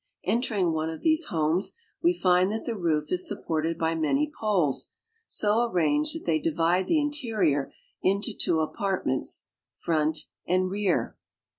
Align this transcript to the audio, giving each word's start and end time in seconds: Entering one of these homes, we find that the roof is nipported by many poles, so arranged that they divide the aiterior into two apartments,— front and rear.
Entering 0.23 0.71
one 0.73 0.89
of 0.89 1.01
these 1.03 1.25
homes, 1.25 1.73
we 2.01 2.11
find 2.11 2.51
that 2.51 2.65
the 2.65 2.75
roof 2.75 3.11
is 3.11 3.31
nipported 3.31 3.77
by 3.77 3.93
many 3.93 4.31
poles, 4.39 4.89
so 5.27 5.69
arranged 5.69 6.15
that 6.15 6.25
they 6.25 6.39
divide 6.39 6.87
the 6.87 6.97
aiterior 6.99 7.71
into 8.01 8.33
two 8.33 8.61
apartments,— 8.61 9.45
front 9.85 10.25
and 10.47 10.71
rear. 10.71 11.17